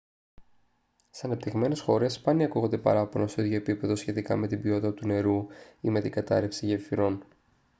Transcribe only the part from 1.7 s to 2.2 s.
χώρες